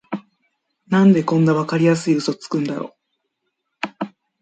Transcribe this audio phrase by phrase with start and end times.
[0.87, 2.97] なんでこんなわかりやすいウソつくんだろ